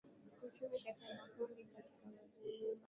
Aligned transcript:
kiuchumi 0.39 0.77
kati 0.83 1.03
ya 1.07 1.15
makundi 1.15 1.63
katika 1.63 2.03
jamii 2.03 2.15
Mapinduzi 2.15 2.77